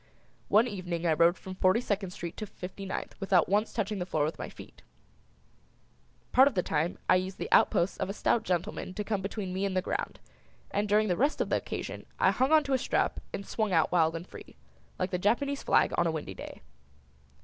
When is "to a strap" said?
12.63-13.19